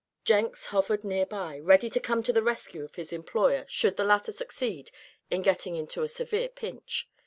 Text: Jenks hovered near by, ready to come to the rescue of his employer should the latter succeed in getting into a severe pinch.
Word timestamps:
Jenks 0.23 0.65
hovered 0.73 1.03
near 1.03 1.27
by, 1.27 1.59
ready 1.59 1.87
to 1.91 1.99
come 1.99 2.23
to 2.23 2.33
the 2.33 2.41
rescue 2.41 2.83
of 2.83 2.95
his 2.95 3.13
employer 3.13 3.65
should 3.69 3.97
the 3.97 4.03
latter 4.03 4.31
succeed 4.31 4.89
in 5.29 5.43
getting 5.43 5.75
into 5.75 6.01
a 6.01 6.07
severe 6.07 6.49
pinch. 6.49 7.07